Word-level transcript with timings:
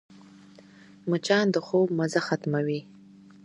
مچان 1.09 1.45
د 1.53 1.55
خوب 1.65 1.87
مزه 1.97 2.21
ختموي 2.27 2.79